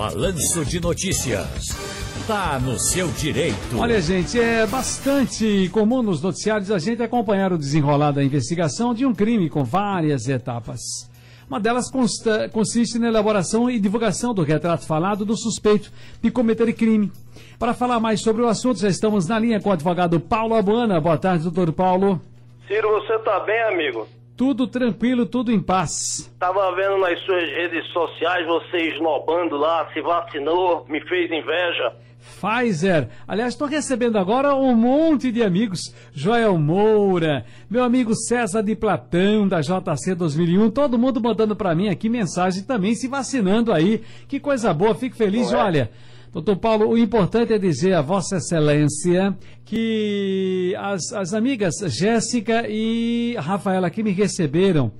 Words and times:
Balanço 0.00 0.64
de 0.64 0.80
Notícias. 0.80 1.76
Tá 2.26 2.58
no 2.58 2.78
seu 2.78 3.06
direito. 3.08 3.78
Olha, 3.78 4.00
gente, 4.00 4.40
é 4.40 4.66
bastante 4.66 5.68
comum 5.74 6.00
nos 6.00 6.22
noticiários 6.22 6.70
a 6.70 6.78
gente 6.78 7.02
acompanhar 7.02 7.52
o 7.52 7.58
desenrolar 7.58 8.10
da 8.10 8.24
investigação 8.24 8.94
de 8.94 9.04
um 9.04 9.14
crime 9.14 9.50
com 9.50 9.62
várias 9.62 10.26
etapas. 10.26 10.80
Uma 11.46 11.60
delas 11.60 11.90
consta, 11.90 12.48
consiste 12.48 12.98
na 12.98 13.08
elaboração 13.08 13.68
e 13.68 13.78
divulgação 13.78 14.32
do 14.32 14.42
retrato 14.42 14.86
falado 14.86 15.26
do 15.26 15.36
suspeito 15.36 15.92
de 16.22 16.30
cometer 16.30 16.72
crime. 16.72 17.12
Para 17.58 17.74
falar 17.74 18.00
mais 18.00 18.22
sobre 18.22 18.40
o 18.40 18.48
assunto, 18.48 18.80
já 18.80 18.88
estamos 18.88 19.28
na 19.28 19.38
linha 19.38 19.60
com 19.60 19.68
o 19.68 19.72
advogado 19.72 20.18
Paulo 20.18 20.54
Abuana. 20.54 20.98
Boa 20.98 21.18
tarde, 21.18 21.44
doutor 21.44 21.74
Paulo. 21.74 22.18
Ciro, 22.66 22.88
você 22.88 23.18
tá 23.18 23.40
bem, 23.40 23.62
amigo? 23.64 24.08
Tudo 24.40 24.66
tranquilo, 24.66 25.26
tudo 25.26 25.52
em 25.52 25.60
paz. 25.60 26.34
Tava 26.38 26.74
vendo 26.74 26.96
nas 26.96 27.20
suas 27.26 27.46
redes 27.50 27.86
sociais 27.92 28.46
você 28.46 28.88
esnobando 28.88 29.58
lá, 29.58 29.86
se 29.92 30.00
vacinou, 30.00 30.86
me 30.88 30.98
fez 31.06 31.30
inveja. 31.30 31.92
Pfizer. 32.40 33.10
Aliás, 33.28 33.52
estou 33.52 33.68
recebendo 33.68 34.16
agora 34.16 34.54
um 34.54 34.74
monte 34.74 35.30
de 35.30 35.42
amigos. 35.42 35.94
Joel 36.14 36.56
Moura, 36.56 37.44
meu 37.68 37.84
amigo 37.84 38.14
César 38.14 38.62
de 38.62 38.74
Platão, 38.74 39.46
da 39.46 39.60
JC 39.60 40.14
2001, 40.14 40.70
todo 40.70 40.98
mundo 40.98 41.20
mandando 41.20 41.54
para 41.54 41.74
mim 41.74 41.90
aqui 41.90 42.08
mensagem 42.08 42.64
também 42.64 42.94
se 42.94 43.08
vacinando 43.08 43.74
aí. 43.74 44.02
Que 44.26 44.40
coisa 44.40 44.72
boa, 44.72 44.94
fico 44.94 45.16
feliz. 45.16 45.52
Ué. 45.52 45.58
Olha, 45.58 45.90
doutor 46.32 46.56
Paulo, 46.56 46.88
o 46.88 46.98
importante 46.98 47.52
é 47.52 47.58
dizer 47.58 47.94
a 47.94 48.02
Vossa 48.02 48.36
Excelência 48.36 49.36
que 49.64 50.74
as, 50.78 51.12
as 51.12 51.34
amigas 51.34 51.74
Jéssica 51.86 52.68
e 52.68 53.36
Rafaela 53.38 53.90
que 53.90 54.02
me 54.02 54.12
receberam 54.12 54.92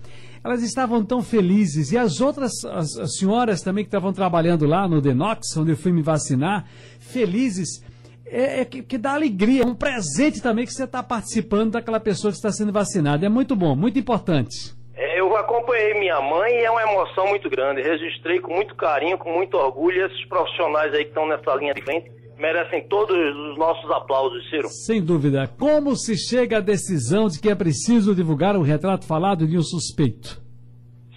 elas 0.42 0.62
estavam 0.62 1.04
tão 1.04 1.22
felizes. 1.22 1.92
E 1.92 1.98
as 1.98 2.20
outras 2.20 2.64
as, 2.64 2.96
as 2.96 3.16
senhoras 3.16 3.62
também 3.62 3.84
que 3.84 3.88
estavam 3.88 4.12
trabalhando 4.12 4.66
lá 4.66 4.88
no 4.88 5.00
Denox, 5.00 5.56
onde 5.56 5.72
eu 5.72 5.76
fui 5.76 5.92
me 5.92 6.02
vacinar, 6.02 6.64
felizes. 6.98 7.82
É, 8.26 8.60
é 8.60 8.64
que, 8.64 8.80
que, 8.82 8.96
dá 8.96 9.14
alegria, 9.14 9.62
é 9.62 9.66
um 9.66 9.74
presente 9.74 10.40
também 10.40 10.64
que 10.64 10.72
você 10.72 10.84
está 10.84 11.02
participando 11.02 11.72
daquela 11.72 11.98
pessoa 11.98 12.30
que 12.30 12.36
está 12.36 12.52
sendo 12.52 12.72
vacinada. 12.72 13.26
É 13.26 13.28
muito 13.28 13.56
bom, 13.56 13.74
muito 13.74 13.98
importante. 13.98 14.72
Acompanhei 15.50 15.94
minha 15.94 16.20
mãe 16.20 16.60
e 16.60 16.64
é 16.64 16.70
uma 16.70 16.82
emoção 16.82 17.26
muito 17.26 17.50
grande. 17.50 17.82
Registrei 17.82 18.38
com 18.38 18.54
muito 18.54 18.72
carinho, 18.76 19.18
com 19.18 19.32
muito 19.32 19.56
orgulho 19.56 20.06
esses 20.06 20.24
profissionais 20.26 20.94
aí 20.94 21.02
que 21.02 21.10
estão 21.10 21.26
nessa 21.26 21.52
linha 21.56 21.74
de 21.74 21.82
frente 21.82 22.08
merecem 22.38 22.88
todos 22.88 23.14
os 23.14 23.58
nossos 23.58 23.90
aplausos, 23.90 24.48
Ciro. 24.48 24.68
Sem 24.68 25.04
dúvida. 25.04 25.46
Como 25.58 25.94
se 25.94 26.16
chega 26.16 26.56
à 26.56 26.60
decisão 26.60 27.26
de 27.26 27.38
que 27.38 27.50
é 27.50 27.54
preciso 27.54 28.14
divulgar 28.14 28.56
o 28.56 28.62
retrato 28.62 29.06
falado 29.06 29.46
de 29.46 29.58
um 29.58 29.62
suspeito? 29.62 30.40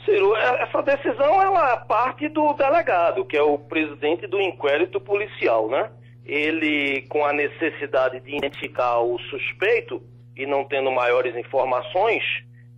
Ciro, 0.04 0.36
é, 0.36 0.64
essa 0.64 0.81
decisão 0.81 1.42
ela 1.42 1.78
parte 1.78 2.28
do 2.28 2.52
delegado, 2.54 3.23
que 3.23 3.38
é 3.38 3.42
o 3.42 3.58
presidente 3.58 4.28
do 4.28 4.42
inquérito 4.42 5.00
policial, 5.00 5.70
né? 5.70 5.92
Ele, 6.26 7.04
com 7.04 7.23
a 7.23 7.31
necessidade 7.31 8.20
de 8.20 8.36
identificar 8.36 9.00
o 9.00 9.17
suspeito 9.30 10.02
e 10.36 10.45
não 10.45 10.66
tendo 10.66 10.92
maiores 10.92 11.36
informações, 11.38 12.23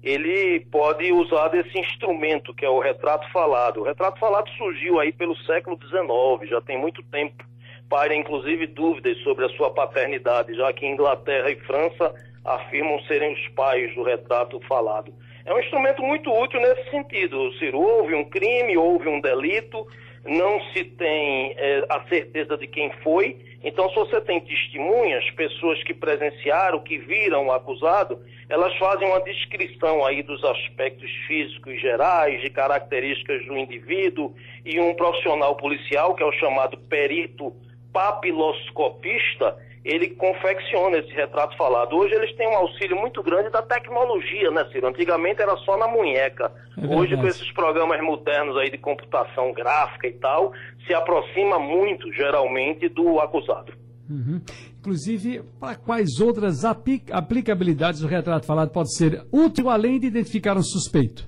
ele 0.05 0.59
pode 0.71 1.11
usar 1.11 1.47
desse 1.47 1.77
instrumento 1.79 2.53
que 2.53 2.63
é 2.63 2.69
o 2.69 2.79
retrato 2.79 3.27
falado. 3.31 3.81
O 3.81 3.83
retrato 3.83 4.19
falado 4.19 4.47
surgiu 4.51 4.99
aí 4.99 5.11
pelo 5.11 5.35
século 5.37 5.77
XIX, 5.81 6.47
já 6.47 6.61
tem 6.61 6.77
muito 6.77 7.01
tempo 7.03 7.43
paira 7.89 8.15
inclusive 8.15 8.67
dúvidas 8.67 9.17
sobre 9.19 9.45
a 9.45 9.49
sua 9.49 9.71
paternidade, 9.71 10.55
já 10.55 10.71
que 10.73 10.85
Inglaterra 10.85 11.49
e 11.51 11.55
França 11.61 12.13
afirmam 12.43 12.99
serem 13.03 13.33
os 13.33 13.47
pais 13.49 13.93
do 13.95 14.03
retrato 14.03 14.59
falado. 14.67 15.13
É 15.43 15.53
um 15.53 15.59
instrumento 15.59 16.01
muito 16.01 16.31
útil 16.31 16.59
nesse 16.59 16.89
sentido, 16.89 17.51
Ciro. 17.53 17.79
Houve 17.79 18.15
um 18.15 18.25
crime, 18.25 18.77
houve 18.77 19.07
um 19.07 19.21
delito, 19.21 19.85
não 20.25 20.59
se 20.71 20.83
tem 20.83 21.53
é, 21.55 21.85
a 21.89 22.03
certeza 22.07 22.57
de 22.57 22.67
quem 22.67 22.91
foi. 23.03 23.37
Então, 23.63 23.89
se 23.89 23.95
você 23.95 24.19
tem 24.21 24.41
testemunhas, 24.41 25.29
pessoas 25.31 25.81
que 25.83 25.93
presenciaram, 25.93 26.79
que 26.79 26.97
viram 26.97 27.47
o 27.47 27.51
acusado, 27.51 28.19
elas 28.49 28.75
fazem 28.77 29.07
uma 29.07 29.21
descrição 29.21 30.05
aí 30.05 30.21
dos 30.21 30.43
aspectos 30.43 31.09
físicos 31.27 31.79
gerais, 31.79 32.41
de 32.41 32.49
características 32.49 33.45
do 33.45 33.57
indivíduo, 33.57 34.35
e 34.63 34.79
um 34.79 34.93
profissional 34.95 35.55
policial, 35.55 36.15
que 36.15 36.23
é 36.23 36.25
o 36.25 36.31
chamado 36.33 36.77
perito 36.77 37.55
papiloscopista, 37.95 39.55
ele 39.85 40.09
confecciona 40.15 40.97
esse 40.97 41.13
retrato 41.13 41.55
falado. 41.55 41.95
Hoje 41.95 42.13
eles 42.13 42.35
têm 42.35 42.45
um 42.49 42.57
auxílio 42.57 42.97
muito 42.97 43.23
grande 43.23 43.49
da 43.49 43.61
tecnologia, 43.61 44.51
né, 44.51 44.67
Ciro? 44.69 44.87
Antigamente 44.87 45.41
era 45.41 45.55
só 45.57 45.77
na 45.77 45.87
munheca. 45.87 46.51
É 46.77 46.93
Hoje, 46.93 47.15
com 47.15 47.25
esses 47.25 47.49
programas 47.53 48.01
modernos 48.01 48.57
aí 48.57 48.69
de 48.69 48.77
computação 48.77 49.53
gráfica 49.53 50.07
e 50.07 50.13
tal, 50.13 50.51
se 50.85 50.93
aproxima 50.93 51.57
muito, 51.57 52.11
geralmente, 52.11 52.89
do 52.89 53.21
acusado. 53.21 53.71
Uhum. 54.09 54.41
Inclusive, 54.79 55.41
para 55.57 55.75
quais 55.75 56.19
outras 56.19 56.65
aplicabilidades 56.65 58.03
o 58.03 58.07
retrato 58.07 58.45
falado 58.45 58.71
pode 58.71 58.93
ser 58.93 59.23
útil, 59.31 59.69
além 59.69 59.99
de 59.99 60.07
identificar 60.07 60.57
um 60.57 60.63
suspeito? 60.63 61.27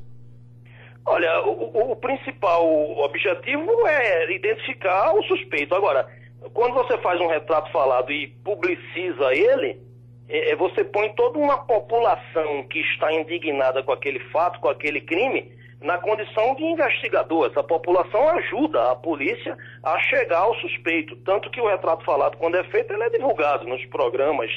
Olha, 1.05 1.41
o, 1.45 1.93
o 1.93 1.95
principal 1.95 2.67
objetivo 2.99 3.87
é 3.87 4.35
identificar 4.35 5.13
o 5.13 5.23
suspeito. 5.23 5.73
Agora, 5.73 6.05
quando 6.53 6.73
você 6.73 6.97
faz 6.99 7.19
um 7.19 7.27
retrato 7.27 7.71
falado 7.71 8.11
e 8.11 8.27
publiciza 8.43 9.33
ele, 9.33 9.79
é, 10.29 10.51
é, 10.51 10.55
você 10.55 10.83
põe 10.83 11.09
toda 11.13 11.39
uma 11.39 11.57
população 11.59 12.63
que 12.69 12.79
está 12.79 13.11
indignada 13.13 13.81
com 13.83 13.91
aquele 13.91 14.19
fato, 14.31 14.59
com 14.59 14.69
aquele 14.69 15.01
crime, 15.01 15.51
na 15.81 15.97
condição 15.97 16.55
de 16.55 16.63
investigador. 16.63 17.49
Essa 17.49 17.63
população 17.63 18.29
ajuda 18.29 18.91
a 18.91 18.95
polícia 18.95 19.57
a 19.83 19.99
chegar 19.99 20.39
ao 20.39 20.55
suspeito. 20.55 21.15
Tanto 21.17 21.49
que 21.49 21.61
o 21.61 21.67
retrato 21.67 22.03
falado, 22.03 22.37
quando 22.37 22.55
é 22.55 22.63
feito, 22.65 22.91
ele 22.91 23.03
é 23.03 23.09
divulgado 23.09 23.65
nos 23.65 23.83
programas, 23.85 24.51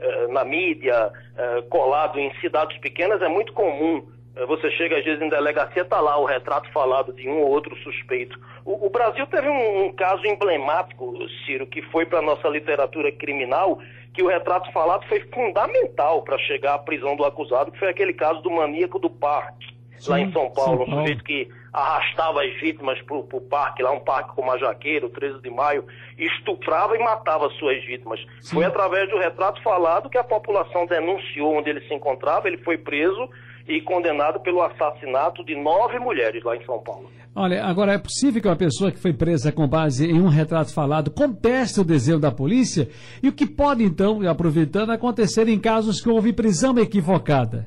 eh, 0.00 0.26
na 0.28 0.44
mídia, 0.44 1.12
eh, 1.36 1.62
colado 1.70 2.18
em 2.18 2.34
cidades 2.40 2.76
pequenas, 2.78 3.22
é 3.22 3.28
muito 3.28 3.52
comum 3.52 4.04
você 4.46 4.70
chega 4.72 4.98
às 4.98 5.04
vezes 5.04 5.22
em 5.22 5.28
delegacia, 5.28 5.82
está 5.82 6.00
lá 6.00 6.18
o 6.18 6.24
retrato 6.24 6.68
falado 6.72 7.12
de 7.12 7.28
um 7.28 7.40
ou 7.40 7.50
outro 7.50 7.76
suspeito. 7.76 8.38
O, 8.64 8.86
o 8.86 8.90
Brasil 8.90 9.26
teve 9.28 9.48
um, 9.48 9.86
um, 9.86 9.92
caso 9.92 10.26
emblemático, 10.26 11.14
Ciro, 11.44 11.66
que 11.66 11.80
foi 11.82 12.04
para 12.04 12.18
a 12.18 12.22
nossa 12.22 12.48
literatura 12.48 13.12
criminal, 13.12 13.78
que 14.12 14.22
o 14.22 14.26
retrato 14.26 14.72
falado 14.72 15.06
foi 15.06 15.20
fundamental 15.32 16.22
para 16.22 16.36
chegar 16.38 16.74
à 16.74 16.78
prisão 16.78 17.14
do 17.14 17.24
acusado, 17.24 17.70
que 17.70 17.78
foi 17.78 17.88
aquele 17.88 18.12
caso 18.12 18.42
do 18.42 18.50
maníaco 18.50 18.98
do 18.98 19.08
parque, 19.08 19.72
Sim, 19.98 20.10
lá 20.10 20.20
em 20.20 20.32
São 20.32 20.50
Paulo, 20.50 20.78
São 20.78 20.86
Paulo. 20.86 20.92
um 20.94 21.00
sujeito 21.02 21.24
que 21.24 21.48
arrastava 21.72 22.42
as 22.42 22.54
vítimas 22.60 23.00
para 23.02 23.16
o 23.16 23.40
parque, 23.40 23.82
lá 23.82 23.92
um 23.92 24.00
parque 24.00 24.34
como 24.34 24.50
a 24.50 24.58
Jaqueira, 24.58 25.06
o 25.06 25.10
13 25.10 25.42
de 25.42 25.50
maio, 25.50 25.84
estuprava 26.18 26.96
e 26.96 27.00
matava 27.00 27.48
suas 27.50 27.84
vítimas. 27.84 28.20
Sim. 28.40 28.56
Foi 28.56 28.64
através 28.64 29.08
do 29.10 29.18
retrato 29.18 29.62
falado 29.62 30.10
que 30.10 30.18
a 30.18 30.24
população 30.24 30.86
denunciou 30.86 31.56
onde 31.56 31.70
ele 31.70 31.80
se 31.82 31.94
encontrava, 31.94 32.48
ele 32.48 32.58
foi 32.58 32.78
preso 32.78 33.28
e 33.66 33.80
condenado 33.80 34.40
pelo 34.40 34.62
assassinato 34.62 35.44
de 35.44 35.54
nove 35.54 35.98
mulheres 35.98 36.42
lá 36.44 36.56
em 36.56 36.64
São 36.64 36.78
Paulo. 36.80 37.10
Olha, 37.34 37.64
agora 37.64 37.94
é 37.94 37.98
possível 37.98 38.40
que 38.40 38.48
uma 38.48 38.56
pessoa 38.56 38.92
que 38.92 38.98
foi 38.98 39.12
presa 39.12 39.50
com 39.50 39.66
base 39.66 40.08
em 40.08 40.20
um 40.20 40.28
retrato 40.28 40.72
falado 40.72 41.10
conteste 41.10 41.80
o 41.80 41.84
desejo 41.84 42.20
da 42.20 42.30
polícia? 42.30 42.88
E 43.22 43.28
o 43.28 43.32
que 43.32 43.46
pode, 43.46 43.82
então, 43.82 44.20
aproveitando, 44.28 44.90
acontecer 44.90 45.48
em 45.48 45.58
casos 45.58 46.00
que 46.00 46.08
houve 46.08 46.32
prisão 46.32 46.78
equivocada? 46.78 47.66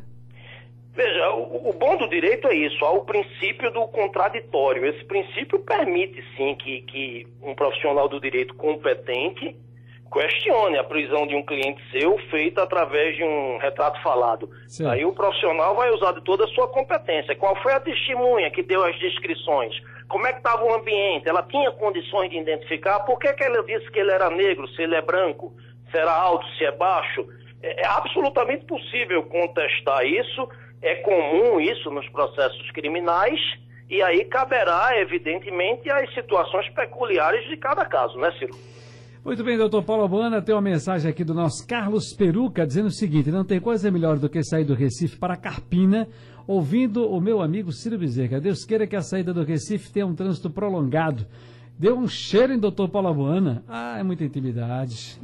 Veja, 0.95 1.29
o, 1.31 1.69
o 1.69 1.73
bom 1.73 1.97
do 1.97 2.07
direito 2.09 2.47
é 2.47 2.55
isso, 2.55 2.83
há 2.85 2.91
o 2.91 3.05
princípio 3.05 3.71
do 3.71 3.87
contraditório. 3.87 4.85
Esse 4.85 5.03
princípio 5.05 5.59
permite, 5.59 6.23
sim, 6.35 6.55
que, 6.55 6.81
que 6.83 7.27
um 7.43 7.53
profissional 7.53 8.07
do 8.07 8.21
direito 8.21 8.55
competente 8.55 9.55
questione 10.11 10.77
a 10.77 10.83
prisão 10.83 11.27
de 11.27 11.35
um 11.35 11.45
cliente 11.45 11.81
seu 11.91 12.17
feita 12.29 12.63
através 12.63 13.15
de 13.15 13.23
um 13.23 13.57
retrato 13.57 14.01
falado. 14.01 14.49
Sim. 14.67 14.87
Aí 14.87 15.05
o 15.05 15.13
profissional 15.13 15.75
vai 15.75 15.89
usar 15.91 16.13
de 16.13 16.21
toda 16.21 16.45
a 16.45 16.47
sua 16.49 16.67
competência. 16.67 17.35
Qual 17.35 17.55
foi 17.61 17.73
a 17.73 17.79
testemunha 17.79 18.49
que 18.51 18.63
deu 18.63 18.83
as 18.83 18.97
descrições? 18.99 19.75
Como 20.07 20.25
é 20.25 20.31
que 20.31 20.39
estava 20.39 20.63
o 20.63 20.73
ambiente? 20.73 21.27
Ela 21.27 21.43
tinha 21.43 21.71
condições 21.71 22.29
de 22.29 22.37
identificar? 22.37 23.01
Por 23.01 23.19
que, 23.19 23.31
que 23.33 23.43
ela 23.43 23.63
disse 23.63 23.89
que 23.91 23.99
ele 23.99 24.11
era 24.11 24.29
negro, 24.29 24.67
se 24.69 24.81
ele 24.81 24.95
é 24.95 25.01
branco, 25.01 25.53
se 25.91 25.97
era 25.97 26.11
alto, 26.11 26.45
se 26.57 26.65
é 26.65 26.71
baixo? 26.71 27.27
É, 27.61 27.81
é 27.81 27.87
absolutamente 27.87 28.65
possível 28.65 29.23
contestar 29.23 30.05
isso, 30.05 30.47
é 30.81 30.95
comum 30.95 31.59
isso 31.59 31.89
nos 31.91 32.07
processos 32.09 32.71
criminais, 32.71 33.39
e 33.89 34.01
aí 34.01 34.25
caberá, 34.25 34.97
evidentemente, 34.97 35.89
as 35.89 36.13
situações 36.13 36.69
peculiares 36.69 37.47
de 37.47 37.57
cada 37.57 37.85
caso, 37.85 38.17
né, 38.17 38.31
Ciro? 38.37 38.53
Muito 39.27 39.43
bem, 39.43 39.57
doutor 39.57 39.83
Paulo 39.83 40.07
Buana, 40.07 40.41
tem 40.41 40.55
uma 40.55 40.61
mensagem 40.61 41.11
aqui 41.11 41.21
do 41.21 41.33
nosso 41.33 41.67
Carlos 41.67 42.13
Peruca 42.13 42.65
dizendo 42.65 42.85
o 42.85 42.91
seguinte: 42.91 43.29
não 43.29 43.43
tem 43.43 43.59
coisa 43.59 43.91
melhor 43.91 44.17
do 44.17 44.29
que 44.29 44.41
sair 44.41 44.63
do 44.63 44.73
Recife 44.73 45.17
para 45.17 45.35
Carpina, 45.35 46.07
ouvindo 46.47 47.05
o 47.05 47.19
meu 47.19 47.41
amigo 47.41 47.73
Ciro 47.73 47.97
Bezerra. 47.97 48.39
Deus 48.39 48.63
queira 48.63 48.87
que 48.87 48.95
a 48.95 49.01
saída 49.01 49.33
do 49.33 49.43
Recife 49.43 49.91
tenha 49.91 50.07
um 50.07 50.15
trânsito 50.15 50.49
prolongado 50.49 51.25
Deu 51.79 51.95
um 51.95 52.07
cheiro 52.07 52.53
em 52.53 52.57
doutor 52.57 52.89
Paulo 52.89 53.07
Abuana. 53.09 53.63
Ah, 53.67 53.99
é 53.99 54.03
muita 54.03 54.23
intimidade. 54.23 55.19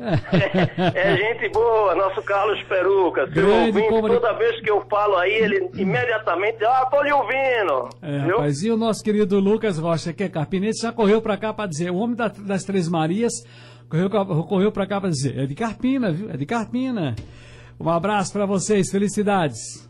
É, 0.94 1.18
gente 1.18 1.50
boa, 1.50 1.96
nosso 1.96 2.22
Carlos 2.22 2.62
Peruca, 2.64 3.24
seu 3.26 3.34
Grande 3.34 3.68
ouvinte, 3.70 3.90
comuni- 3.90 4.14
toda 4.14 4.34
vez 4.34 4.62
que 4.62 4.70
eu 4.70 4.82
falo 4.88 5.18
aí, 5.18 5.32
ele 5.34 5.70
imediatamente, 5.76 6.64
ah, 6.64 6.86
tô 6.92 7.02
lhe 7.02 7.12
ouvindo. 7.12 7.90
É, 8.04 8.20
viu? 8.20 8.36
rapaz, 8.38 8.62
e 8.64 8.70
o 8.70 8.78
nosso 8.78 9.04
querido 9.04 9.40
Lucas 9.40 9.80
Rocha, 9.80 10.14
que 10.14 10.24
é 10.24 10.30
carpinense, 10.30 10.82
já 10.84 10.92
correu 10.92 11.22
pra 11.24 11.38
cá 11.38 11.52
pra 11.52 11.66
dizer, 11.66 11.90
o 11.90 11.96
homem 11.96 12.16
da- 12.16 12.28
das 12.28 12.64
Três 12.64 12.88
Marias, 12.88 13.34
correu, 13.90 14.10
correu 14.10 14.72
pra 14.72 14.86
cá 14.86 15.02
pra 15.02 15.10
dizer, 15.10 15.40
é 15.40 15.46
de 15.48 15.56
Carpina, 15.56 16.12
viu? 16.12 16.30
É 16.30 16.38
de 16.38 16.46
Carpina. 16.46 17.16
Um 17.80 17.90
abraço 17.90 18.32
pra 18.32 18.46
vocês, 18.46 18.92
felicidades. 18.92 19.90